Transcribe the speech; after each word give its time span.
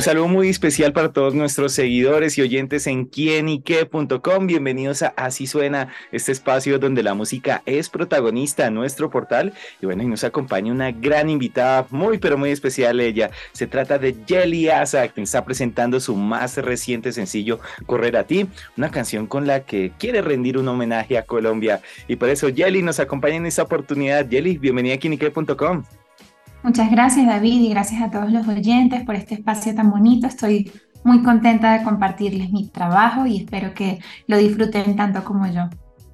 Un 0.00 0.04
saludo 0.04 0.28
muy 0.28 0.48
especial 0.48 0.94
para 0.94 1.12
todos 1.12 1.34
nuestros 1.34 1.74
seguidores 1.74 2.38
y 2.38 2.40
oyentes 2.40 2.86
en 2.86 3.04
quienique.com. 3.04 4.46
Bienvenidos 4.46 5.02
a 5.02 5.08
Así 5.08 5.46
Suena, 5.46 5.92
este 6.10 6.32
espacio 6.32 6.78
donde 6.78 7.02
la 7.02 7.12
música 7.12 7.62
es 7.66 7.90
protagonista 7.90 8.66
en 8.66 8.72
nuestro 8.76 9.10
portal. 9.10 9.52
Y 9.82 9.84
bueno, 9.84 10.02
y 10.02 10.06
nos 10.06 10.24
acompaña 10.24 10.72
una 10.72 10.90
gran 10.90 11.28
invitada, 11.28 11.86
muy 11.90 12.16
pero 12.16 12.38
muy 12.38 12.50
especial 12.50 12.98
ella. 12.98 13.30
Se 13.52 13.66
trata 13.66 13.98
de 13.98 14.16
Jelly 14.26 14.70
Asa, 14.70 15.06
quien 15.08 15.24
está 15.24 15.44
presentando 15.44 16.00
su 16.00 16.16
más 16.16 16.56
reciente 16.56 17.12
sencillo, 17.12 17.60
Correr 17.84 18.16
a 18.16 18.24
ti, 18.24 18.48
una 18.78 18.90
canción 18.90 19.26
con 19.26 19.46
la 19.46 19.66
que 19.66 19.92
quiere 19.98 20.22
rendir 20.22 20.56
un 20.56 20.68
homenaje 20.68 21.18
a 21.18 21.26
Colombia. 21.26 21.82
Y 22.08 22.16
por 22.16 22.30
eso 22.30 22.48
Jelly 22.48 22.82
nos 22.82 23.00
acompaña 23.00 23.36
en 23.36 23.44
esta 23.44 23.64
oportunidad. 23.64 24.30
Jelly, 24.30 24.56
bienvenida 24.56 24.94
a 24.94 24.98
quienique.com. 24.98 25.84
Muchas 26.62 26.90
gracias 26.90 27.26
David 27.26 27.62
y 27.62 27.70
gracias 27.70 28.02
a 28.02 28.10
todos 28.10 28.30
los 28.30 28.46
oyentes 28.46 29.02
por 29.04 29.14
este 29.14 29.34
espacio 29.34 29.74
tan 29.74 29.90
bonito. 29.90 30.26
Estoy 30.26 30.70
muy 31.04 31.22
contenta 31.22 31.78
de 31.78 31.84
compartirles 31.84 32.50
mi 32.50 32.68
trabajo 32.68 33.26
y 33.26 33.38
espero 33.38 33.72
que 33.72 33.98
lo 34.26 34.36
disfruten 34.36 34.94
tanto 34.94 35.24
como 35.24 35.46
yo. 35.46 35.70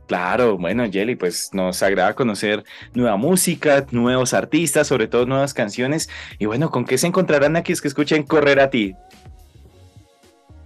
Claro, 0.07 0.57
bueno, 0.57 0.85
Jelly, 0.89 1.17
pues 1.17 1.51
nos 1.53 1.83
agrada 1.83 2.15
conocer 2.15 2.63
nueva 2.95 3.17
música, 3.17 3.85
nuevos 3.91 4.35
artistas, 4.35 4.87
sobre 4.87 5.09
todo 5.09 5.27
nuevas 5.27 5.53
canciones. 5.53 6.09
Y 6.39 6.47
bueno, 6.47 6.71
¿con 6.71 6.85
qué 6.85 6.97
se 6.97 7.09
encontrarán 7.09 7.57
aquí 7.57 7.73
es 7.73 7.83
que 7.83 7.89
escuchen 7.89 8.23
Correr 8.23 8.61
a 8.61 8.71
ti? 8.71 8.95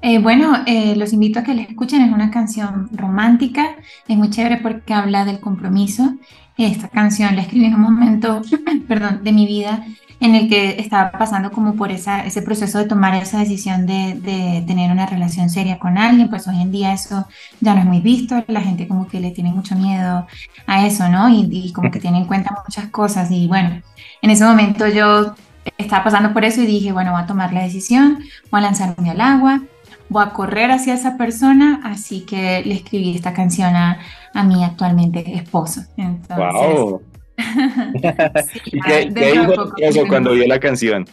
Eh, 0.02 0.18
bueno, 0.18 0.62
eh, 0.66 0.94
los 0.96 1.14
invito 1.14 1.40
a 1.40 1.42
que 1.42 1.54
la 1.54 1.62
escuchen. 1.62 2.02
Es 2.02 2.12
una 2.12 2.30
canción 2.30 2.90
romántica, 2.92 3.76
es 4.08 4.16
muy 4.16 4.28
chévere 4.28 4.58
porque 4.58 4.92
habla 4.92 5.24
del 5.24 5.40
compromiso 5.40 6.16
esta 6.64 6.88
canción 6.88 7.36
la 7.36 7.42
escribí 7.42 7.66
en 7.66 7.74
un 7.74 7.82
momento, 7.82 8.42
perdón, 8.88 9.22
de 9.22 9.32
mi 9.32 9.46
vida 9.46 9.84
en 10.20 10.34
el 10.34 10.48
que 10.50 10.76
estaba 10.78 11.10
pasando 11.12 11.50
como 11.50 11.74
por 11.74 11.90
esa, 11.90 12.26
ese 12.26 12.42
proceso 12.42 12.78
de 12.78 12.84
tomar 12.84 13.14
esa 13.14 13.38
decisión 13.38 13.86
de, 13.86 14.62
tener 14.66 14.92
una 14.92 15.06
relación 15.06 15.48
seria 15.48 15.78
con 15.78 15.96
alguien, 15.96 16.28
pues 16.28 16.46
hoy 16.46 16.60
en 16.60 16.70
día 16.70 16.92
eso 16.92 17.26
ya 17.60 17.74
no 17.74 17.80
es 17.80 17.86
muy 17.86 18.00
visto, 18.00 18.44
la 18.46 18.60
gente 18.60 18.86
como 18.86 19.08
que 19.08 19.18
le 19.18 19.30
tiene 19.30 19.50
mucho 19.50 19.74
miedo 19.76 20.26
a 20.66 20.86
eso, 20.86 21.08
¿no? 21.08 21.30
Y, 21.30 21.48
y 21.50 21.72
como 21.72 21.90
que 21.90 22.00
tiene 22.00 22.18
en 22.18 22.26
cuenta 22.26 22.54
muchas 22.66 22.90
cosas 22.90 23.30
y 23.30 23.48
bueno, 23.48 23.80
en 24.20 24.30
ese 24.30 24.44
momento 24.44 24.86
yo 24.86 25.34
estaba 25.78 26.04
pasando 26.04 26.32
por 26.34 26.44
eso 26.44 26.60
y 26.60 26.66
dije, 26.66 26.92
bueno, 26.92 27.12
voy 27.12 27.22
a 27.22 27.26
tomar 27.26 27.52
la 27.54 27.62
decisión, 27.62 28.18
voy 28.50 28.60
a 28.60 28.64
lanzarme 28.64 29.10
al 29.10 29.20
agua, 29.22 29.62
voy 30.10 30.24
a 30.24 30.30
correr 30.30 30.70
hacia 30.70 30.92
esa 30.92 31.16
persona, 31.16 31.80
así 31.84 32.26
que 32.26 32.62
le 32.64 32.74
escribí 32.74 33.14
esta 33.14 33.32
canción 33.32 33.74
a, 33.74 33.98
a 34.34 34.44
mi 34.44 34.62
actualmente 34.62 35.24
esposo. 35.34 35.82
Entonces, 35.96 36.36
wow. 36.36 37.02
¿Y 38.66 38.80
qué, 38.80 39.10
dijo 39.10 40.06
cuando 40.08 40.32
vio 40.32 40.46
la 40.46 40.60
canción? 40.60 41.06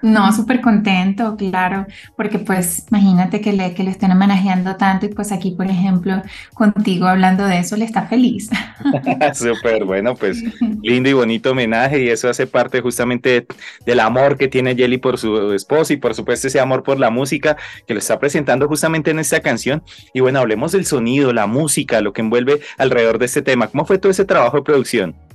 No, 0.00 0.32
súper 0.32 0.60
contento, 0.60 1.36
claro, 1.36 1.86
porque 2.16 2.38
pues 2.38 2.86
imagínate 2.88 3.40
que 3.40 3.52
le, 3.52 3.74
que 3.74 3.82
le 3.82 3.90
estén 3.90 4.12
homenajeando 4.12 4.76
tanto 4.76 5.06
y 5.06 5.08
pues 5.08 5.32
aquí, 5.32 5.50
por 5.50 5.66
ejemplo, 5.66 6.22
contigo 6.54 7.06
hablando 7.06 7.44
de 7.46 7.58
eso, 7.58 7.76
le 7.76 7.84
está 7.84 8.06
feliz. 8.06 8.48
súper 9.34 9.84
bueno, 9.84 10.14
pues 10.14 10.42
lindo 10.82 11.08
y 11.08 11.12
bonito 11.14 11.50
homenaje 11.50 12.00
y 12.04 12.08
eso 12.10 12.28
hace 12.28 12.46
parte 12.46 12.80
justamente 12.80 13.46
del 13.84 13.98
amor 14.00 14.38
que 14.38 14.46
tiene 14.46 14.76
Jelly 14.76 14.98
por 14.98 15.18
su 15.18 15.52
esposo 15.52 15.92
y 15.92 15.96
por 15.96 16.14
supuesto 16.14 16.46
ese 16.46 16.60
amor 16.60 16.84
por 16.84 17.00
la 17.00 17.10
música 17.10 17.56
que 17.86 17.94
lo 17.94 17.98
está 17.98 18.20
presentando 18.20 18.68
justamente 18.68 19.10
en 19.10 19.18
esta 19.18 19.40
canción. 19.40 19.82
Y 20.14 20.20
bueno, 20.20 20.38
hablemos 20.38 20.72
del 20.72 20.86
sonido, 20.86 21.32
la 21.32 21.48
música, 21.48 22.00
lo 22.00 22.12
que 22.12 22.20
envuelve 22.20 22.60
alrededor 22.76 23.18
de 23.18 23.26
este 23.26 23.42
tema. 23.42 23.66
¿Cómo 23.66 23.84
fue 23.84 23.98
todo 23.98 24.12
ese 24.12 24.24
trabajo 24.24 24.58
de 24.58 24.62
producción? 24.62 25.27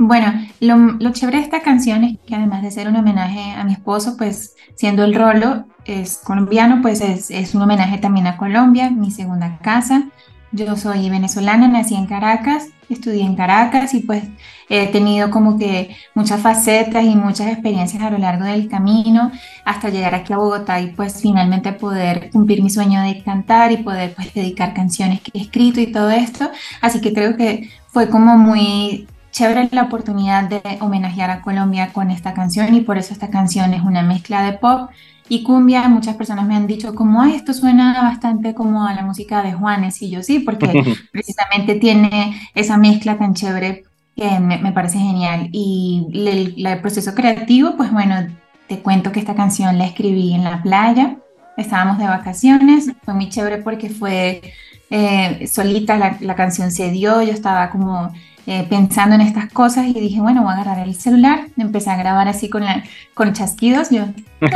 Bueno, 0.00 0.32
lo, 0.60 1.10
chévere 1.10 1.38
de 1.38 1.42
esta 1.42 1.60
canción 1.60 2.04
es 2.04 2.18
que 2.24 2.36
además 2.36 2.62
de 2.62 2.70
ser 2.70 2.86
un 2.86 2.94
homenaje 2.94 3.50
a 3.50 3.64
mi 3.64 3.72
esposo, 3.72 4.16
pues 4.16 4.54
siendo 4.76 5.02
el 5.02 5.12
rolo 5.12 5.64
es 5.84 6.18
colombiano, 6.18 6.80
pues 6.82 7.00
es, 7.00 7.32
es 7.32 7.52
un 7.56 7.62
homenaje 7.62 7.98
también 7.98 8.28
a 8.28 8.36
Colombia, 8.36 8.90
mi 8.90 9.10
segunda 9.10 9.58
casa. 9.58 10.04
Yo 10.52 10.76
soy 10.76 11.10
venezolana, 11.10 11.66
nací 11.66 11.96
en 11.96 12.06
Caracas, 12.06 12.68
estudié 12.88 13.24
en 13.24 13.34
Caracas 13.34 13.92
y 13.92 14.00
pues 14.00 14.22
he 14.68 14.86
tenido 14.86 15.30
como 15.32 15.58
que 15.58 15.96
muchas 16.14 16.40
facetas 16.42 17.04
y 17.04 17.16
muchas 17.16 17.48
experiencias 17.48 18.00
a 18.00 18.10
lo 18.10 18.18
largo 18.18 18.44
del 18.44 18.68
camino 18.68 19.32
hasta 19.64 19.88
llegar 19.88 20.14
aquí 20.14 20.32
a 20.32 20.36
Bogotá 20.36 20.80
y 20.80 20.92
pues 20.92 21.20
finalmente 21.20 21.72
poder 21.72 22.30
cumplir 22.30 22.62
mi 22.62 22.70
sueño 22.70 23.02
de 23.02 23.20
cantar 23.24 23.72
y 23.72 23.78
poder 23.78 24.14
pues 24.14 24.32
dedicar 24.32 24.74
canciones 24.74 25.22
que 25.22 25.32
he 25.34 25.40
escrito 25.42 25.80
y 25.80 25.90
todo 25.90 26.10
esto. 26.10 26.48
Así 26.80 27.00
que 27.00 27.12
creo 27.12 27.36
que 27.36 27.68
fue 27.88 28.08
como 28.08 28.38
muy 28.38 29.08
chévere 29.30 29.68
la 29.72 29.82
oportunidad 29.82 30.44
de 30.44 30.62
homenajear 30.80 31.30
a 31.30 31.42
Colombia 31.42 31.92
con 31.92 32.10
esta 32.10 32.34
canción 32.34 32.74
y 32.74 32.80
por 32.80 32.98
eso 32.98 33.12
esta 33.12 33.30
canción 33.30 33.74
es 33.74 33.82
una 33.82 34.02
mezcla 34.02 34.42
de 34.42 34.52
pop 34.58 34.90
y 35.28 35.42
cumbia. 35.42 35.88
Muchas 35.88 36.16
personas 36.16 36.46
me 36.46 36.56
han 36.56 36.66
dicho 36.66 36.94
como 36.94 37.24
esto 37.24 37.52
suena 37.52 38.02
bastante 38.02 38.54
como 38.54 38.86
a 38.86 38.94
la 38.94 39.02
música 39.02 39.42
de 39.42 39.52
Juanes 39.52 40.00
y 40.02 40.10
yo 40.10 40.22
sí, 40.22 40.40
porque 40.40 40.66
precisamente 41.12 41.76
tiene 41.76 42.40
esa 42.54 42.76
mezcla 42.76 43.18
tan 43.18 43.34
chévere 43.34 43.84
que 44.16 44.40
me, 44.40 44.72
parece 44.72 44.98
genial. 44.98 45.48
Y 45.52 46.08
el, 46.12 46.80
proceso 46.80 47.14
creativo, 47.14 47.76
pues 47.76 47.92
bueno, 47.92 48.26
te 48.66 48.80
cuento 48.80 49.12
que 49.12 49.20
esta 49.20 49.34
canción 49.34 49.78
la 49.78 49.86
escribí 49.86 50.34
en 50.34 50.44
la 50.44 50.62
playa, 50.62 51.16
estábamos 51.56 51.98
de 51.98 52.06
vacaciones, 52.06 52.92
fue 53.04 53.14
muy 53.14 53.28
chévere 53.28 53.58
porque 53.58 53.90
fue 53.90 54.42
eh, 54.90 55.46
solita 55.46 55.96
la, 55.98 56.16
la 56.20 56.34
canción 56.34 56.72
se 56.72 56.90
dio, 56.90 57.22
yo 57.22 57.32
estaba 57.32 57.70
como 57.70 58.12
eh, 58.50 58.66
pensando 58.66 59.14
en 59.14 59.20
estas 59.20 59.52
cosas 59.52 59.86
y 59.88 59.92
dije, 59.92 60.22
bueno, 60.22 60.40
voy 60.40 60.52
a 60.52 60.54
agarrar 60.54 60.78
el 60.88 60.94
celular, 60.94 61.48
empecé 61.58 61.90
a 61.90 61.98
grabar 61.98 62.28
así 62.28 62.48
con, 62.48 62.64
la, 62.64 62.82
con 63.12 63.34
chasquidos, 63.34 63.90
yo... 63.90 64.06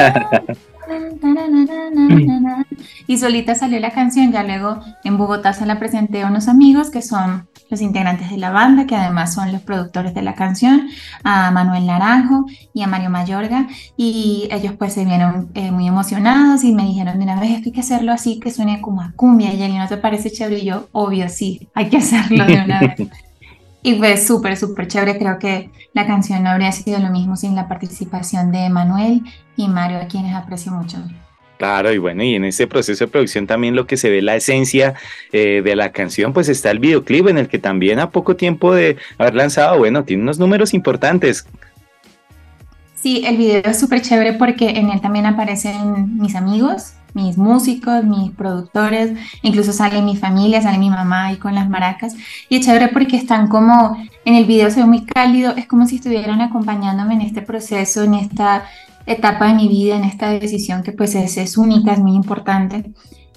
y 3.07 3.19
solita 3.19 3.55
salió 3.55 3.79
la 3.81 3.91
canción, 3.91 4.33
ya 4.33 4.45
luego 4.45 4.81
en 5.05 5.19
Bogotá 5.19 5.53
se 5.53 5.67
la 5.67 5.79
presenté 5.79 6.23
a 6.23 6.29
unos 6.29 6.49
amigos 6.49 6.89
que 6.89 7.03
son 7.03 7.47
los 7.69 7.83
integrantes 7.83 8.31
de 8.31 8.39
la 8.39 8.49
banda, 8.49 8.87
que 8.87 8.97
además 8.97 9.35
son 9.35 9.53
los 9.53 9.61
productores 9.61 10.15
de 10.15 10.23
la 10.23 10.37
canción, 10.37 10.89
a 11.23 11.51
Manuel 11.51 11.85
Naranjo 11.85 12.47
y 12.73 12.81
a 12.81 12.87
Mario 12.87 13.11
Mayorga, 13.11 13.69
y 13.99 14.49
ellos 14.51 14.73
pues 14.79 14.95
se 14.95 15.05
vieron 15.05 15.51
eh, 15.53 15.71
muy 15.71 15.87
emocionados 15.87 16.65
y 16.65 16.73
me 16.73 16.85
dijeron 16.85 17.19
de 17.19 17.25
una 17.25 17.39
vez, 17.39 17.61
que 17.61 17.67
hay 17.67 17.73
que 17.73 17.81
hacerlo 17.81 18.11
así, 18.13 18.41
que 18.41 18.51
suene 18.51 18.81
como 18.81 19.03
a 19.03 19.13
cumbia, 19.15 19.53
y 19.53 19.77
¿no 19.77 19.87
te 19.87 19.99
parece 19.99 20.31
chévere? 20.31 20.61
Y 20.61 20.65
yo, 20.65 20.89
obvio, 20.93 21.29
sí, 21.29 21.69
hay 21.75 21.91
que 21.91 21.99
hacerlo 21.99 22.47
de 22.47 22.55
una 22.55 22.81
vez. 22.81 22.95
Y 23.83 23.97
fue 23.97 24.17
súper, 24.17 24.57
súper 24.57 24.87
chévere. 24.87 25.19
Creo 25.19 25.39
que 25.39 25.71
la 25.93 26.07
canción 26.07 26.43
no 26.43 26.51
habría 26.51 26.73
sido 26.73 26.99
lo 27.01 27.11
mismo 27.11 27.37
sin 27.37 27.55
la 27.55 27.69
participación 27.69 28.53
de 28.53 28.69
Manuel 28.71 29.23
y 29.57 29.69
Mario, 29.69 29.99
a 29.99 30.07
quienes 30.07 30.35
aprecio 30.35 30.73
mucho. 30.73 30.99
Claro, 31.59 31.93
y 31.93 31.99
bueno, 31.99 32.25
y 32.25 32.35
en 32.35 32.45
ese 32.45 32.67
proceso 32.67 33.05
de 33.05 33.11
producción 33.11 33.47
también 33.47 33.77
lo 33.77 33.87
que 33.87 33.97
se 33.97 34.11
ve 34.11 34.21
la 34.21 34.35
esencia 34.35 34.95
eh, 35.31 35.63
de 35.63 35.77
la 35.77 35.93
canción, 35.93 36.33
pues 36.33 36.49
está 36.49 36.73
el 36.73 36.81
videoclip 36.81 37.29
en 37.29 37.39
el 37.39 37.49
que 37.49 37.61
también 37.61 38.01
a 38.01 38.11
poco 38.11 38.35
tiempo 38.35 38.75
de 38.75 38.97
haber 39.17 39.37
lanzado, 39.37 39.79
bueno, 39.79 40.03
tiene 40.03 40.25
unos 40.25 40.41
números 40.41 40.75
importantes. 40.75 41.47
Sí, 42.97 43.23
el 43.27 43.37
video 43.37 43.63
es 43.65 43.79
súper 43.79 44.03
chévere 44.03 44.33
porque 44.33 44.71
en 44.71 44.91
él 44.91 45.01
también 45.01 45.27
aparecen 45.27 46.19
mis 46.19 46.35
amigos, 46.35 46.95
mis 47.15 47.39
músicos, 47.39 48.05
mis 48.05 48.31
productores, 48.33 49.19
incluso 49.43 49.73
sale 49.73 50.03
mi 50.03 50.17
familia, 50.17 50.63
sale 50.63 50.79
mi 50.79 50.91
mamá 50.91 51.27
ahí 51.27 51.37
con 51.37 51.55
las 51.55 51.69
maracas. 51.69 52.15
Y 52.49 52.57
es 52.57 52.67
chévere 52.67 52.89
porque 52.89 53.17
están 53.17 53.49
como, 53.49 53.97
en 54.25 54.35
el 54.35 54.45
video 54.45 54.71
se 54.71 54.81
ve 54.81 54.87
muy 54.87 55.05
cálido, 55.05 55.55
es 55.57 55.67
como 55.67 55.87
si 55.87 55.97
estuvieran 55.97 56.41
acompañándome 56.41 57.15
en 57.15 57.23
este 57.23 57.43
proceso, 57.43 58.03
en 58.03 58.15
esta 58.15 58.65
etapa 59.07 59.49
de 59.49 59.55
mi 59.55 59.69
vida, 59.69 59.97
en 59.97 60.05
esta 60.05 60.31
decisión 60.31 60.83
que 60.83 60.93
pues 60.93 61.15
es, 61.15 61.37
es 61.37 61.57
única, 61.57 61.93
es 61.93 61.99
muy 61.99 62.15
importante. 62.15 62.93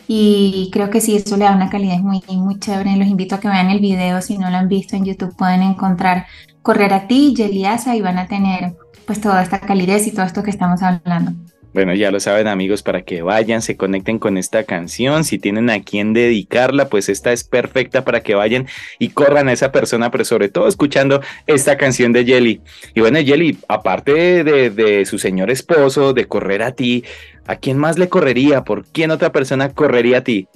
Y 0.08 0.70
creo 0.72 0.92
que 0.92 1.02
sí, 1.02 1.16
eso 1.16 1.36
le 1.36 1.46
da 1.46 1.56
una 1.56 1.70
calidad 1.70 1.98
muy, 1.98 2.22
muy 2.30 2.60
chévere. 2.60 2.96
Los 2.96 3.08
invito 3.08 3.36
a 3.36 3.40
que 3.40 3.48
vean 3.48 3.72
el 3.72 3.80
video, 3.80 4.22
si 4.22 4.38
no 4.38 4.50
lo 4.52 4.58
han 4.58 4.68
visto 4.68 4.96
en 4.96 5.06
YouTube 5.06 5.36
pueden 5.36 5.64
encontrar 5.64 6.28
Correr 6.66 6.94
a 6.96 7.06
ti, 7.08 7.36
Yeliasa 7.36 7.96
y 7.96 8.02
van 8.02 8.18
a 8.18 8.26
tener 8.26 8.76
pues 9.06 9.22
toda 9.22 9.44
esta 9.44 9.60
calidez 9.60 10.08
y 10.08 10.12
todo 10.12 10.26
esto 10.26 10.42
que 10.42 10.50
estamos 10.50 10.82
hablando. 10.82 11.34
Bueno, 11.76 11.94
ya 11.94 12.10
lo 12.10 12.22
saben 12.22 12.48
amigos, 12.48 12.84
para 12.84 13.02
que 13.02 13.22
vayan, 13.22 13.62
se 13.62 13.76
conecten 13.76 14.18
con 14.18 14.38
esta 14.38 14.64
canción, 14.64 15.26
si 15.26 15.40
tienen 15.40 15.70
a 15.70 15.82
quién 15.82 16.14
dedicarla, 16.14 16.88
pues 16.88 17.10
esta 17.10 17.34
es 17.34 17.44
perfecta 17.44 18.06
para 18.06 18.22
que 18.22 18.34
vayan 18.34 18.66
y 18.98 19.10
corran 19.10 19.50
a 19.50 19.52
esa 19.52 19.74
persona, 19.74 20.10
pero 20.10 20.24
sobre 20.24 20.48
todo 20.48 20.70
escuchando 20.70 21.20
esta 21.48 21.76
canción 21.76 22.14
de 22.14 22.24
Jelly. 22.24 22.62
Y 22.94 23.02
bueno, 23.02 23.20
Jelly, 23.20 23.58
aparte 23.68 24.46
de, 24.46 24.70
de 24.70 25.06
su 25.06 25.20
señor 25.20 25.52
esposo, 25.52 26.14
de 26.14 26.26
correr 26.30 26.64
a 26.64 26.72
ti, 26.72 27.04
¿a 27.46 27.58
quién 27.58 27.78
más 27.78 28.00
le 28.00 28.08
correría? 28.08 28.64
¿Por 28.64 28.86
quién 28.86 29.12
otra 29.12 29.34
persona 29.34 29.74
correría 29.74 30.20
a 30.20 30.24
ti? 30.24 30.48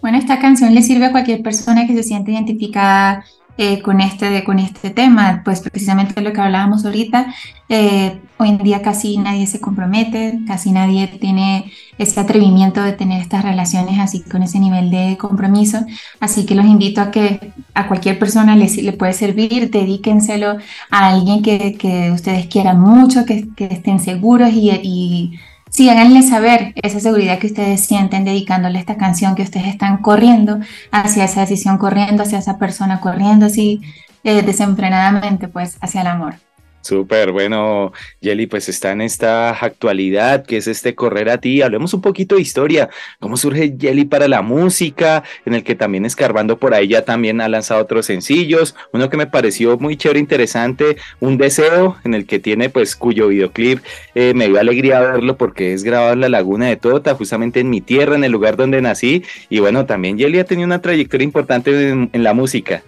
Bueno, 0.00 0.16
esta 0.16 0.38
canción 0.38 0.74
le 0.74 0.80
sirve 0.80 1.04
a 1.04 1.12
cualquier 1.12 1.42
persona 1.42 1.86
que 1.86 1.92
se 1.92 2.04
siente 2.04 2.32
identificada 2.32 3.22
eh, 3.58 3.82
con, 3.82 4.00
este, 4.00 4.44
con 4.44 4.60
este 4.60 4.90
tema, 4.90 5.42
pues 5.44 5.60
precisamente 5.60 6.20
lo 6.20 6.32
que 6.32 6.40
hablábamos 6.40 6.84
ahorita, 6.84 7.34
eh, 7.68 8.20
hoy 8.36 8.50
en 8.50 8.58
día 8.58 8.82
casi 8.82 9.18
nadie 9.18 9.48
se 9.48 9.60
compromete, 9.60 10.38
casi 10.46 10.70
nadie 10.70 11.08
tiene 11.08 11.72
ese 11.98 12.20
atrevimiento 12.20 12.80
de 12.82 12.92
tener 12.92 13.20
estas 13.20 13.42
relaciones 13.42 13.98
así 13.98 14.20
con 14.22 14.44
ese 14.44 14.60
nivel 14.60 14.90
de 14.92 15.16
compromiso, 15.18 15.84
así 16.20 16.46
que 16.46 16.54
los 16.54 16.66
invito 16.66 17.00
a 17.00 17.10
que 17.10 17.52
a 17.74 17.88
cualquier 17.88 18.18
persona 18.20 18.54
le, 18.54 18.70
le 18.70 18.92
puede 18.92 19.12
servir, 19.12 19.70
dedíquenselo 19.70 20.58
a 20.90 21.08
alguien 21.08 21.42
que, 21.42 21.74
que 21.74 22.12
ustedes 22.12 22.46
quieran 22.46 22.80
mucho, 22.80 23.26
que, 23.26 23.48
que 23.56 23.64
estén 23.64 23.98
seguros 23.98 24.52
y, 24.52 24.70
y 24.70 25.32
Sí, 25.70 25.88
háganle 25.88 26.22
saber 26.22 26.72
esa 26.76 27.00
seguridad 27.00 27.38
que 27.38 27.48
ustedes 27.48 27.84
sienten 27.84 28.24
dedicándole 28.24 28.78
esta 28.78 28.96
canción, 28.96 29.34
que 29.34 29.42
ustedes 29.42 29.66
están 29.68 29.98
corriendo 29.98 30.58
hacia 30.90 31.24
esa 31.24 31.42
decisión, 31.42 31.78
corriendo 31.78 32.22
hacia 32.22 32.38
esa 32.38 32.58
persona, 32.58 33.00
corriendo 33.00 33.46
así 33.46 33.80
eh, 34.24 34.42
desenfrenadamente, 34.42 35.48
pues 35.48 35.78
hacia 35.80 36.00
el 36.00 36.06
amor. 36.08 36.47
Súper, 36.80 37.32
bueno, 37.32 37.92
Yeli, 38.20 38.46
pues 38.46 38.68
está 38.68 38.92
en 38.92 39.02
esta 39.02 39.50
actualidad 39.50 40.46
que 40.46 40.56
es 40.56 40.68
este 40.68 40.94
correr 40.94 41.28
a 41.28 41.38
ti. 41.38 41.60
Hablemos 41.60 41.92
un 41.92 42.00
poquito 42.00 42.36
de 42.36 42.40
historia. 42.40 42.88
¿Cómo 43.20 43.36
surge 43.36 43.76
Yeli 43.76 44.04
para 44.04 44.28
la 44.28 44.42
música? 44.42 45.24
En 45.44 45.54
el 45.54 45.64
que 45.64 45.74
también 45.74 46.06
escarbando 46.06 46.56
por 46.56 46.74
ahí 46.74 46.88
ya 46.88 47.04
también 47.04 47.40
ha 47.40 47.48
lanzado 47.48 47.82
otros 47.82 48.06
sencillos. 48.06 48.74
Uno 48.92 49.10
que 49.10 49.16
me 49.16 49.26
pareció 49.26 49.76
muy 49.78 49.96
chévere, 49.96 50.20
interesante, 50.20 50.96
Un 51.20 51.36
Deseo, 51.36 51.96
en 52.04 52.14
el 52.14 52.26
que 52.26 52.38
tiene 52.38 52.70
pues 52.70 52.96
cuyo 52.96 53.28
videoclip 53.28 53.80
eh, 54.14 54.32
me 54.34 54.46
dio 54.48 54.58
alegría 54.58 55.00
verlo 55.00 55.36
porque 55.36 55.72
es 55.74 55.84
grabado 55.84 56.12
en 56.12 56.20
la 56.20 56.28
Laguna 56.28 56.68
de 56.68 56.76
Tota, 56.76 57.14
justamente 57.14 57.60
en 57.60 57.70
mi 57.70 57.80
tierra, 57.80 58.14
en 58.14 58.24
el 58.24 58.32
lugar 58.32 58.56
donde 58.56 58.80
nací. 58.80 59.24
Y 59.50 59.58
bueno, 59.58 59.84
también 59.84 60.16
Yeli 60.16 60.38
ha 60.38 60.44
tenido 60.44 60.66
una 60.66 60.80
trayectoria 60.80 61.24
importante 61.24 61.90
en 61.90 62.22
la 62.24 62.34
música. 62.34 62.82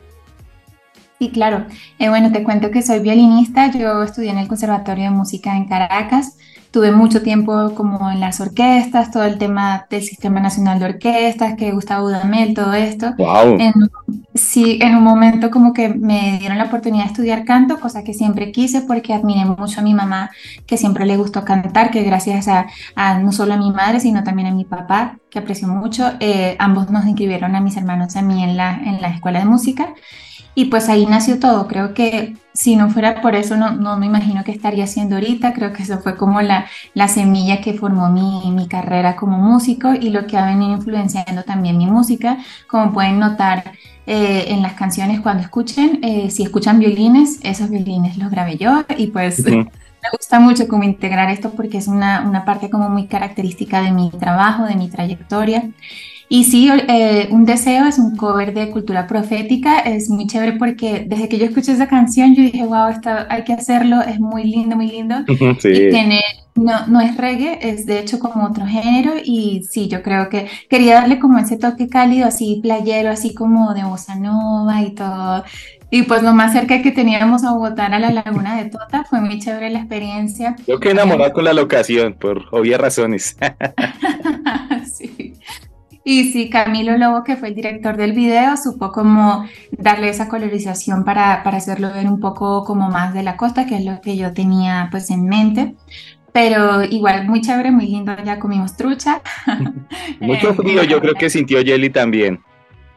Sí, 1.21 1.29
claro. 1.29 1.67
Eh, 1.99 2.09
bueno, 2.09 2.33
te 2.33 2.43
cuento 2.43 2.71
que 2.71 2.81
soy 2.81 3.01
violinista. 3.01 3.71
Yo 3.71 4.03
estudié 4.03 4.31
en 4.31 4.39
el 4.39 4.49
Conservatorio 4.49 5.05
de 5.05 5.11
Música 5.11 5.55
en 5.55 5.69
Caracas. 5.69 6.39
Tuve 6.71 6.93
mucho 6.93 7.21
tiempo 7.21 7.75
como 7.75 8.11
en 8.11 8.21
las 8.21 8.41
orquestas, 8.41 9.11
todo 9.11 9.25
el 9.25 9.37
tema 9.37 9.87
del 9.91 10.03
Sistema 10.03 10.41
Nacional 10.41 10.79
de 10.79 10.87
Orquestas, 10.87 11.57
que 11.57 11.73
Gustavo 11.73 12.09
Dudamel, 12.09 12.55
todo 12.55 12.73
esto. 12.73 13.13
Wow. 13.19 13.59
sí, 14.35 14.79
en 14.81 14.97
un 14.97 15.03
momento 15.03 15.51
como 15.51 15.75
que 15.75 15.91
me 15.91 16.39
dieron 16.39 16.57
la 16.57 16.65
oportunidad 16.65 17.05
de 17.05 17.11
estudiar 17.11 17.45
canto, 17.45 17.81
cosa 17.81 18.03
que 18.03 18.15
siempre 18.15 18.51
quise 18.51 18.81
porque 18.81 19.13
admiré 19.13 19.45
mucho 19.45 19.81
a 19.81 19.83
mi 19.83 19.93
mamá, 19.93 20.31
que 20.65 20.79
siempre 20.79 21.05
le 21.05 21.19
gustó 21.19 21.45
cantar, 21.45 21.91
que 21.91 22.03
gracias 22.03 22.49
a, 22.49 23.19
no 23.19 23.33
solo 23.33 23.53
a 23.53 23.57
mi 23.59 23.73
madre, 23.73 24.01
sino 24.01 24.25
también 24.25 24.49
a 24.49 24.55
mi 24.55 24.65
papá, 24.65 25.19
que 25.29 25.41
aprecio 25.41 25.69
mucho, 25.69 26.13
eh, 26.21 26.57
ambos 26.59 26.89
nos 26.91 27.05
inscribieron 27.05 27.55
a 27.57 27.61
mis 27.61 27.77
hermanos 27.77 28.17
a 28.17 28.23
mí 28.23 28.43
en 28.43 28.57
la, 28.57 28.81
en 28.87 29.03
la 29.03 29.09
escuela 29.09 29.41
de 29.41 29.45
música. 29.45 29.93
Y 30.55 30.67
pues 30.67 30.89
ahí 30.89 31.07
nació 31.07 31.39
todo. 31.39 31.69
Creo 31.69 31.95
que 31.95 32.37
si 32.53 32.77
no 32.77 32.91
fuera 32.91 33.21
por 33.23 33.35
eso, 33.35 33.57
no, 33.57 33.73
no 33.73 33.97
me 33.97 34.07
imagino 34.07 34.45
que 34.45 34.53
estaría 34.53 34.85
haciendo 34.85 35.17
ahorita. 35.17 35.53
Creo 35.53 35.73
que 35.73 35.83
eso 35.83 35.99
fue 36.01 36.17
como 36.17 36.41
la, 36.43 36.67
la 36.95 37.09
semilla 37.09 37.61
que 37.61 37.75
formó 37.75 38.11
mi, 38.11 38.51
mi 38.53 38.69
carrera 38.69 39.17
como 39.17 39.39
músico 39.39 39.95
y 39.95 40.11
lo 40.11 40.27
que 40.27 40.37
ha 40.37 40.47
venido 40.47 40.73
influenciando 40.73 41.45
también 41.45 41.79
mi 41.79 41.87
música. 41.87 42.39
Como 42.67 42.93
pueden 42.93 43.19
notar 43.19 43.73
eh, 44.07 44.47
en 44.49 44.63
las 44.63 44.75
canciones 44.75 45.21
cuando 45.21 45.43
escuchen, 45.43 46.01
eh, 46.03 46.31
si 46.31 46.43
escuchan 46.43 46.79
violines, 46.79 47.39
esos 47.43 47.71
violines 47.71 48.17
los 48.19 48.31
grabé 48.31 48.57
yo 48.57 48.85
y 48.97 49.09
pues... 49.09 49.45
Me 50.03 50.09
gusta 50.17 50.41
mucho 50.41 50.67
como 50.67 50.85
integrar 50.85 51.31
esto 51.31 51.51
porque 51.51 51.77
es 51.77 51.87
una, 51.87 52.23
una 52.27 52.47
parte 52.47 52.71
como 52.71 52.89
muy 52.89 53.07
característica 53.07 53.83
de 53.83 53.91
mi 53.93 54.11
trabajo, 54.11 54.65
de 54.65 54.75
mi 54.75 54.89
trayectoria. 54.89 55.71
Y 56.33 56.45
sí, 56.45 56.71
eh, 56.87 57.27
Un 57.33 57.45
Deseo 57.45 57.87
es 57.87 57.99
un 57.99 58.17
cover 58.17 58.55
de 58.55 58.71
cultura 58.71 59.09
profética, 59.09 59.81
es 59.81 60.09
muy 60.09 60.29
chévere 60.29 60.53
porque 60.59 61.05
desde 61.05 61.29
que 61.29 61.39
yo 61.39 61.47
escuché 61.47 61.73
esa 61.73 61.89
canción 61.89 62.37
yo 62.37 62.43
dije, 62.45 62.65
wow, 62.65 62.87
esto 62.87 63.11
hay 63.29 63.43
que 63.43 63.53
hacerlo, 63.53 64.01
es 64.01 64.21
muy 64.21 64.45
lindo, 64.45 64.77
muy 64.77 64.87
lindo. 64.87 65.17
Sí. 65.59 65.71
Y 65.71 65.91
tiene, 65.91 66.21
no, 66.55 66.87
no 66.87 67.01
es 67.01 67.17
reggae, 67.17 67.59
es 67.61 67.85
de 67.85 67.99
hecho 67.99 68.21
como 68.21 68.47
otro 68.47 68.65
género 68.65 69.15
y 69.25 69.65
sí, 69.69 69.89
yo 69.89 70.03
creo 70.03 70.29
que 70.29 70.47
quería 70.69 70.95
darle 70.95 71.19
como 71.19 71.37
ese 71.37 71.57
toque 71.57 71.89
cálido, 71.89 72.29
así 72.29 72.61
playero, 72.63 73.11
así 73.11 73.35
como 73.35 73.75
de 73.75 73.83
bossa 73.83 74.15
nova 74.15 74.83
y 74.83 74.95
todo. 74.95 75.43
Y 75.91 76.05
pues 76.05 76.23
lo 76.23 76.33
más 76.33 76.53
cerca 76.53 76.81
que 76.81 76.93
teníamos 76.93 77.43
a 77.43 77.53
Bogotá 77.53 77.87
a 77.87 77.99
la 77.99 78.13
laguna 78.13 78.63
de 78.63 78.71
Tota, 78.71 79.03
fue 79.03 79.21
muy 79.21 79.41
chévere 79.41 79.71
la 79.71 79.81
experiencia. 79.81 80.55
Yo 80.69 80.79
quedé 80.79 80.93
enamorado 80.93 81.33
con 81.33 81.43
la 81.43 81.53
locación, 81.53 82.15
por 82.15 82.45
obvias 82.53 82.81
razones. 82.81 83.37
Y 86.03 86.33
sí, 86.33 86.49
Camilo 86.49 86.97
Lobo, 86.97 87.25
que 87.25 87.37
fue 87.37 87.49
el 87.49 87.55
director 87.55 87.97
del 87.97 88.13
video, 88.13 88.57
supo 88.57 88.91
como 88.91 89.45
darle 89.73 90.09
esa 90.09 90.29
colorización 90.29 91.05
para, 91.05 91.43
para 91.43 91.59
hacerlo 91.59 91.93
ver 91.93 92.07
un 92.07 92.21
poco 92.21 92.65
como 92.65 92.89
más 92.89 93.13
de 93.13 93.23
la 93.23 93.37
costa, 93.37 93.67
que 93.67 93.77
es 93.77 93.85
lo 93.85 94.01
que 94.01 94.17
yo 94.17 94.33
tenía 94.33 94.89
pues 94.91 95.11
en 95.11 95.27
mente. 95.27 95.75
Pero 96.33 96.85
igual 96.85 97.27
muy 97.27 97.41
chévere, 97.41 97.71
muy 97.71 97.87
lindo, 97.87 98.15
ya 98.25 98.39
comimos 98.39 98.77
trucha. 98.77 99.21
Mucho 100.21 100.55
frío, 100.55 100.85
yo 100.85 101.01
creo 101.01 101.15
que 101.15 101.29
sintió 101.29 101.63
Jelly 101.63 101.91
también. 101.91 102.41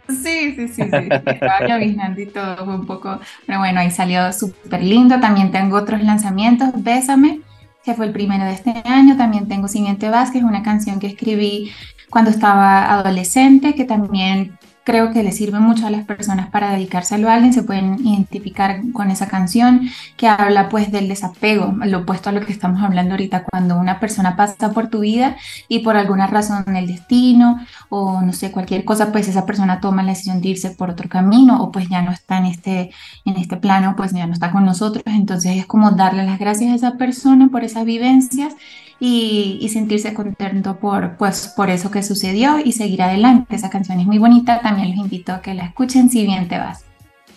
Sí, 0.07 0.53
sí, 0.55 0.67
sí, 0.67 0.83
sí, 0.83 1.09
estaba 1.09 1.65
lloviznando 1.65 2.19
y 2.19 2.25
todo, 2.25 2.65
fue 2.65 2.75
un 2.75 2.85
poco, 2.85 3.19
pero 3.47 3.59
bueno, 3.59 3.79
ahí 3.79 3.89
salió 3.89 4.33
súper 4.33 4.83
lindo. 4.83 5.19
También 5.19 5.51
tengo 5.51 5.77
otros 5.77 6.03
lanzamientos, 6.03 6.69
Bésame, 6.75 7.39
que 7.83 7.93
fue 7.93 8.05
el 8.05 8.13
primero 8.13 8.45
de 8.45 8.53
este 8.53 8.73
año. 8.85 9.17
También 9.17 9.47
tengo 9.47 9.67
Siguiente 9.67 10.09
Vázquez, 10.09 10.43
una 10.43 10.63
canción 10.63 10.99
que 10.99 11.07
escribí 11.07 11.71
cuando 12.09 12.31
estaba 12.31 12.91
adolescente, 12.91 13.75
que 13.75 13.85
también 13.85 14.57
creo 14.83 15.11
que 15.13 15.23
le 15.23 15.31
sirve 15.31 15.59
mucho 15.59 15.87
a 15.87 15.89
las 15.89 16.05
personas 16.05 16.49
para 16.49 16.71
dedicárselo 16.71 17.29
a 17.29 17.35
alguien, 17.35 17.53
se 17.53 17.63
pueden 17.63 18.05
identificar 18.05 18.81
con 18.91 19.11
esa 19.11 19.27
canción 19.27 19.89
que 20.17 20.27
habla 20.27 20.69
pues 20.69 20.91
del 20.91 21.07
desapego, 21.07 21.73
lo 21.85 21.99
opuesto 21.99 22.29
a 22.29 22.31
lo 22.33 22.41
que 22.41 22.51
estamos 22.51 22.83
hablando 22.83 23.13
ahorita, 23.13 23.43
cuando 23.43 23.77
una 23.77 23.99
persona 23.99 24.35
pasa 24.35 24.71
por 24.71 24.89
tu 24.89 24.99
vida 24.99 25.37
y 25.67 25.79
por 25.79 25.95
alguna 25.95 26.27
razón 26.27 26.75
el 26.75 26.87
destino 26.87 27.65
o 27.89 28.21
no 28.21 28.33
sé, 28.33 28.51
cualquier 28.51 28.83
cosa, 28.83 29.11
pues 29.11 29.27
esa 29.27 29.45
persona 29.45 29.79
toma 29.79 30.03
la 30.03 30.11
decisión 30.11 30.41
de 30.41 30.49
irse 30.49 30.71
por 30.71 30.89
otro 30.89 31.07
camino 31.07 31.61
o 31.63 31.71
pues 31.71 31.87
ya 31.89 32.01
no 32.01 32.11
está 32.11 32.37
en 32.37 32.45
este, 32.45 32.91
en 33.25 33.37
este 33.37 33.57
plano, 33.57 33.95
pues 33.95 34.11
ya 34.11 34.27
no 34.27 34.33
está 34.33 34.51
con 34.51 34.65
nosotros, 34.65 35.03
entonces 35.05 35.57
es 35.57 35.65
como 35.65 35.91
darle 35.91 36.25
las 36.25 36.39
gracias 36.39 36.71
a 36.71 36.75
esa 36.75 36.97
persona 36.97 37.49
por 37.49 37.63
esas 37.63 37.85
vivencias 37.85 38.53
y, 38.99 39.67
sentirse 39.69 40.13
contento 40.13 40.77
por, 40.77 41.17
pues, 41.17 41.53
por 41.55 41.69
eso 41.69 41.91
que 41.91 42.03
sucedió 42.03 42.59
y 42.63 42.71
seguir 42.71 43.01
adelante. 43.01 43.55
Esa 43.55 43.69
canción 43.69 43.99
es 43.99 44.05
muy 44.05 44.17
bonita, 44.17 44.61
también 44.61 44.89
los 44.89 44.97
invito 44.97 45.33
a 45.33 45.41
que 45.41 45.53
la 45.53 45.65
escuchen 45.65 46.09
si 46.09 46.25
bien 46.25 46.47
te 46.47 46.57
vas. 46.57 46.85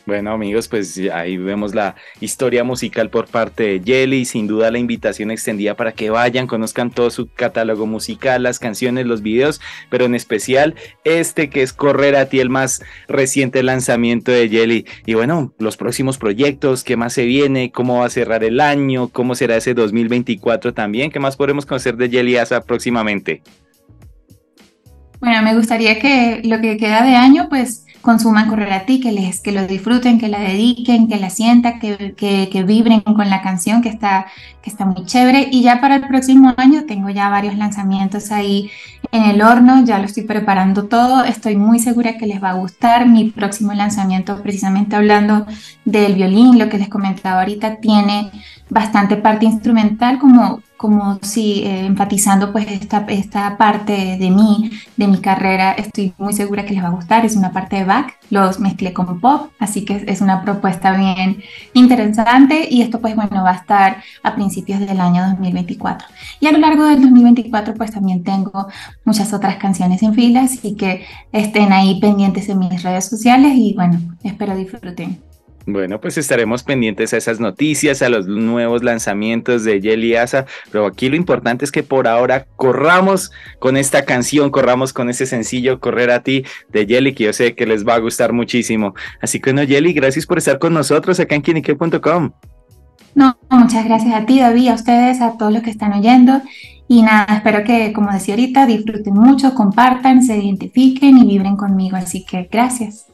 Bueno 0.07 0.31
amigos, 0.31 0.69
pues 0.69 1.01
ahí 1.13 1.37
vemos 1.37 1.75
la 1.75 1.97
historia 2.21 2.63
musical 2.63 3.11
por 3.11 3.27
parte 3.27 3.65
de 3.65 3.83
Jelly, 3.85 4.25
sin 4.25 4.47
duda 4.47 4.71
la 4.71 4.79
invitación 4.79 5.33
extendida 5.33 5.75
para 5.75 5.91
que 5.91 6.11
vayan, 6.11 6.47
conozcan 6.47 6.93
todo 6.93 7.11
su 7.11 7.29
catálogo 7.29 7.87
musical, 7.87 8.45
las 8.45 8.61
canciones, 8.61 9.05
los 9.07 9.21
videos, 9.21 9.61
pero 9.91 10.05
en 10.05 10.15
especial 10.15 10.77
este 11.03 11.51
que 11.51 11.63
es 11.63 11.73
Correr 11.73 12.15
a 12.15 12.29
ti, 12.29 12.39
el 12.39 12.51
más 12.51 12.85
reciente 13.09 13.65
lanzamiento 13.65 14.31
de 14.31 14.49
Jelly. 14.49 14.87
Y 15.07 15.15
bueno, 15.15 15.53
los 15.59 15.77
próximos 15.77 16.19
proyectos, 16.19 16.85
qué 16.85 16.97
más 16.97 17.13
se 17.13 17.25
viene, 17.25 17.73
cómo 17.73 17.99
va 17.99 18.07
a 18.07 18.11
cerrar 18.11 18.45
el 18.45 18.61
año, 18.61 19.09
cómo 19.09 19.35
será 19.35 19.57
ese 19.57 19.75
2024 19.75 20.73
también, 20.73 21.11
qué 21.11 21.19
más 21.19 21.37
podremos 21.37 21.67
conocer 21.67 21.97
de 21.97 22.09
Jelly 22.09 22.37
Asa 22.37 22.61
próximamente. 22.61 23.43
Bueno, 25.19 25.43
me 25.43 25.55
gustaría 25.55 25.99
que 25.99 26.43
lo 26.45 26.61
que 26.61 26.77
queda 26.77 27.03
de 27.03 27.17
año, 27.17 27.49
pues 27.49 27.86
consuman 28.07 28.49
Correr 28.49 28.73
a 28.73 28.87
ti, 28.87 29.01
que, 29.01 29.11
les, 29.11 29.41
que 29.41 29.51
lo 29.51 29.67
disfruten, 29.67 30.21
que 30.21 30.29
la 30.29 30.39
dediquen, 30.39 31.09
que 31.09 31.19
la 31.19 31.29
sientan, 31.29 31.81
que, 31.81 32.15
que, 32.15 32.49
que, 32.53 32.63
vibren 32.63 33.01
con 33.01 33.29
la 33.29 33.43
canción 33.43 33.83
que 33.83 33.89
está, 33.89 34.27
que 34.63 34.71
está 34.71 34.87
muy 34.87 35.05
chévere. 35.05 35.49
Y 35.51 35.63
ya 35.63 35.81
para 35.81 35.97
el 35.97 36.07
próximo 36.07 36.55
año 36.57 36.85
tengo 36.87 37.11
ya 37.11 37.29
varios 37.29 37.57
lanzamientos 37.57 38.31
ahí 38.31 38.71
en 39.11 39.25
el 39.25 39.43
horno, 39.43 39.85
ya 39.85 39.99
lo 39.99 40.05
estoy 40.05 40.23
preparando 40.23 40.85
todo, 40.85 41.25
estoy 41.25 41.57
muy 41.57 41.81
segura 41.81 42.17
que 42.17 42.27
les 42.27 42.41
va 42.41 42.51
a 42.51 42.55
gustar. 42.55 43.09
Mi 43.09 43.31
próximo 43.31 43.73
lanzamiento, 43.73 44.41
precisamente 44.41 44.95
hablando 44.95 45.45
del 45.85 46.15
violín, 46.15 46.61
lo 46.61 46.69
que 46.69 46.79
les 46.79 46.89
comentaba 46.89 47.41
ahorita, 47.41 47.81
tiene 47.81 48.31
bastante 48.69 49.17
parte 49.17 49.47
instrumental, 49.47 50.19
como 50.19 50.63
como 50.77 51.19
si 51.23 51.63
eh, 51.65 51.87
enfatizando 51.87 52.53
pues 52.53 52.67
esta, 52.71 53.05
esta 53.09 53.57
parte 53.57 54.19
de 54.19 54.31
mí, 54.31 54.71
de 54.97 55.09
mi 55.09 55.19
carrera, 55.21 55.73
estoy 55.73 56.13
muy 56.19 56.33
segura 56.35 56.65
que 56.65 56.75
les 56.75 56.83
va 56.83 56.89
a 56.89 56.93
gustar, 56.93 57.25
es 57.25 57.37
una 57.37 57.53
parte 57.53 57.77
de 57.77 57.85
back, 57.85 58.19
los 58.31 58.61
mezclé 58.61 58.93
con 58.93 59.21
pop, 59.21 59.51
así 59.59 59.85
que 59.85 60.05
es 60.07 60.21
una 60.21 60.43
propuesta 60.43 60.97
bien 60.97 61.43
interesante 61.73 62.69
y 62.71 62.83
esto 62.83 63.01
pues 63.01 63.17
bueno 63.17 63.43
va 63.43 63.53
a 63.53 63.57
estar 63.57 64.03
a 64.23 64.35
principios 64.35 64.81
del 64.81 65.01
año 65.01 65.27
2024. 65.31 66.07
Y 66.41 66.47
a 66.47 66.53
lo 66.53 66.59
largo 66.59 66.85
del 66.85 67.01
2024 67.01 67.75
pues 67.75 67.93
también 67.93 68.23
tengo 68.23 68.69
muchas 69.05 69.33
otras 69.33 69.57
canciones 69.57 70.03
en 70.03 70.15
fila, 70.15 70.43
así 70.43 70.77
que 70.77 71.07
estén 71.33 71.73
ahí 71.73 72.01
pendientes 72.01 72.49
en 72.49 72.59
mis 72.59 72.83
redes 72.83 73.07
sociales 73.07 73.53
y 73.57 73.75
bueno, 73.75 73.99
espero 74.23 74.55
disfruten. 74.55 75.26
Bueno, 75.69 76.01
pues 76.01 76.17
estaremos 76.17 76.63
pendientes 76.63 77.13
a 77.13 77.17
esas 77.17 77.41
noticias, 77.41 78.01
a 78.01 78.09
los 78.09 78.29
nuevos 78.29 78.85
lanzamientos 78.85 79.65
de 79.65 79.81
Jelly 79.81 80.15
Asa, 80.15 80.47
pero 80.71 80.87
aquí 80.87 81.09
lo 81.09 81.17
importante 81.17 81.65
es 81.65 81.73
que 81.73 81.83
por 81.83 82.07
ahora 82.07 82.47
corramos 82.55 83.33
con 83.59 83.77
esta 83.77 84.05
canción, 84.05 84.51
corramos 84.51 84.93
con 84.93 85.11
ese 85.11 85.27
sencillo 85.27 85.81
Correr 85.81 86.13
a 86.13 86.23
ti 86.23 86.45
de 86.69 86.87
Jelly, 86.87 87.15
que 87.15 87.25
yo 87.25 87.33
sé 87.33 87.57
que 87.57 87.67
les 87.67 87.85
va 87.85 87.95
a 87.95 87.99
gustar 87.99 88.33
muchísimo. 88.33 88.95
Así 89.21 89.41
que 89.41 89.53
bueno, 89.53 89.67
Jelly, 89.67 89.93
gracias 89.93 90.25
por 90.25 90.39
estar 90.39 90.61
con 90.61 90.73
nosotros 90.73 91.19
acá 91.19 91.35
en 91.35 91.43
quienique.com. 91.43 92.31
No, 93.17 93.37
muchas 93.51 93.85
gracias 93.87 94.15
a 94.15 94.25
ti, 94.25 94.39
David, 94.39 94.69
a 94.69 94.75
ustedes, 94.75 95.21
a 95.21 95.37
todos 95.37 95.53
los 95.53 95.63
que 95.63 95.71
están 95.71 95.93
oyendo. 95.95 96.43
Y 96.87 97.03
nada, 97.03 97.27
espero 97.35 97.65
que, 97.65 97.93
como 97.93 98.13
decía 98.13 98.35
ahorita, 98.35 98.67
disfruten 98.67 99.15
mucho, 99.15 99.53
compartan, 99.55 100.23
se 100.23 100.37
identifiquen 100.37 101.19
y 101.19 101.27
vibren 101.27 101.57
conmigo. 101.57 101.97
Así 101.97 102.25
que 102.25 102.49
gracias. 102.53 103.07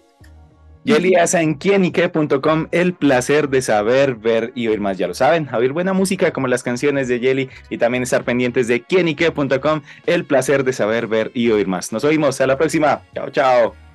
Yeli 0.85 1.15
Asa 1.15 1.43
en 1.43 1.55
quienique.com, 1.55 2.67
el 2.73 2.95
placer 2.95 3.49
de 3.49 3.63
saber, 3.63 4.17
ver 4.17 4.53
y 4.55 4.69
oír 4.69 4.81
más, 4.81 4.99
ya 4.99 5.07
lo 5.07 5.15
saben, 5.15 5.49
oír 5.55 5.73
buena 5.73 5.93
música 5.93 6.33
como 6.33 6.49
las 6.49 6.63
canciones 6.63 7.09
de 7.09 7.21
Yeli 7.21 7.51
y 7.71 7.79
también 7.79 8.03
estar 8.03 8.25
pendientes 8.25 8.67
de 8.69 8.83
quienique.com, 8.83 9.83
el 10.07 10.25
placer 10.25 10.65
de 10.65 10.73
saber, 10.73 11.07
ver 11.07 11.31
y 11.35 11.51
oír 11.51 11.69
más. 11.69 11.93
Nos 11.93 12.05
oímos, 12.05 12.41
a 12.41 12.47
la 12.47 12.59
próxima, 12.59 13.03
chao. 13.15 13.31
Chao. 13.31 13.92